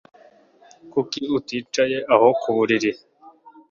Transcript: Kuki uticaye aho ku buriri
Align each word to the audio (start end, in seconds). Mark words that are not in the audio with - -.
Kuki 0.91 1.21
uticaye 1.37 1.97
aho 2.13 2.27
ku 2.41 2.49
buriri 2.55 2.91